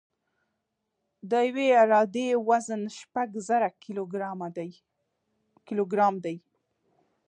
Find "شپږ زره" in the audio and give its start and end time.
2.99-3.69